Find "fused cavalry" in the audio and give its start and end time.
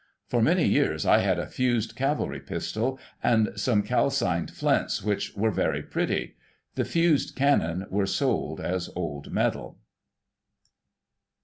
1.45-2.39